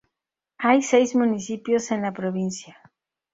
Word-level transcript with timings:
Hay 0.57 0.81
seis 0.81 1.13
municipios 1.13 1.91
en 1.91 2.01
la 2.01 2.11
provincia. 2.11 2.75